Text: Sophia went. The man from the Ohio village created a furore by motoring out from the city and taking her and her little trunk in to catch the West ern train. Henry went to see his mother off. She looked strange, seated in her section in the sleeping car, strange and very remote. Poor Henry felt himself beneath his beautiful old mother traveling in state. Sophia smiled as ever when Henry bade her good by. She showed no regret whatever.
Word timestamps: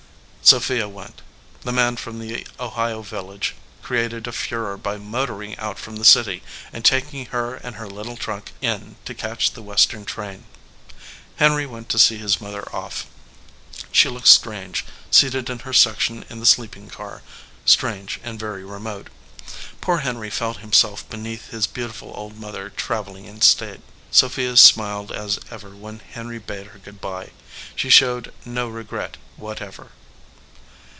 Sophia 0.43 0.89
went. 0.89 1.21
The 1.61 1.71
man 1.71 1.95
from 1.95 2.19
the 2.19 2.45
Ohio 2.59 3.01
village 3.03 3.55
created 3.81 4.27
a 4.27 4.33
furore 4.33 4.75
by 4.75 4.97
motoring 4.97 5.55
out 5.57 5.79
from 5.79 5.95
the 5.95 6.03
city 6.03 6.43
and 6.73 6.83
taking 6.83 7.27
her 7.27 7.55
and 7.55 7.77
her 7.77 7.87
little 7.87 8.17
trunk 8.17 8.51
in 8.59 8.97
to 9.05 9.13
catch 9.15 9.51
the 9.51 9.61
West 9.61 9.93
ern 9.93 10.03
train. 10.03 10.43
Henry 11.37 11.65
went 11.65 11.87
to 11.89 11.99
see 11.99 12.17
his 12.17 12.41
mother 12.41 12.67
off. 12.75 13.05
She 13.93 14.09
looked 14.09 14.27
strange, 14.27 14.83
seated 15.09 15.49
in 15.49 15.59
her 15.59 15.71
section 15.73 16.25
in 16.29 16.41
the 16.41 16.45
sleeping 16.45 16.89
car, 16.89 17.21
strange 17.63 18.19
and 18.21 18.37
very 18.39 18.65
remote. 18.65 19.09
Poor 19.79 19.99
Henry 19.99 20.31
felt 20.31 20.57
himself 20.57 21.07
beneath 21.09 21.51
his 21.51 21.65
beautiful 21.67 22.11
old 22.13 22.37
mother 22.37 22.69
traveling 22.71 23.23
in 23.23 23.39
state. 23.39 23.79
Sophia 24.09 24.57
smiled 24.57 25.13
as 25.13 25.39
ever 25.49 25.69
when 25.69 25.99
Henry 25.99 26.39
bade 26.39 26.67
her 26.67 26.79
good 26.79 26.99
by. 26.99 27.29
She 27.75 27.89
showed 27.89 28.33
no 28.43 28.67
regret 28.67 29.15
whatever. 29.37 29.91